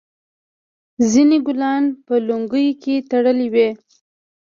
ځینو 1.11 1.37
ګلان 1.45 1.83
په 2.05 2.13
لونګیو 2.27 2.79
کې 2.81 2.95
تړلي 3.09 3.47
وي. 3.53 3.69